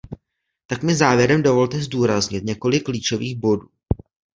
Tak 0.67 0.83
mi 0.83 0.95
závěrem 0.95 1.43
dovolte 1.43 1.79
zdůraznit 1.81 2.43
několik 2.43 2.83
klíčových 2.83 3.35
bodů. 3.39 3.67